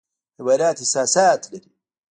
[0.37, 1.69] حیوانات احساسات لري